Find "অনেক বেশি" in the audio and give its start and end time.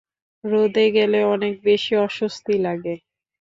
1.33-1.93